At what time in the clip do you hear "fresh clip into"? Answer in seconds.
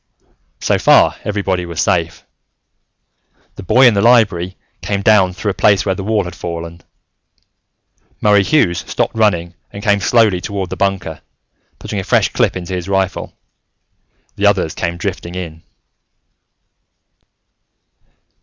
12.03-12.73